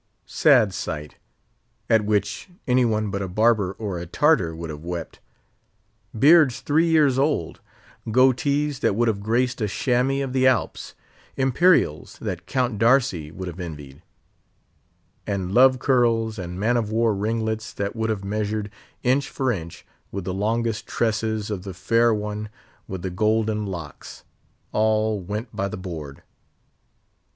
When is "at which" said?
1.87-2.49